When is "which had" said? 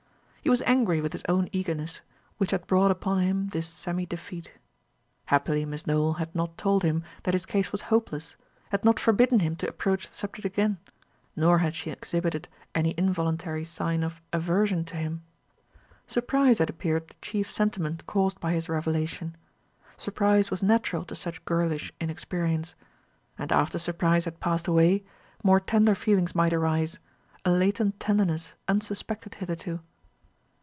2.39-2.65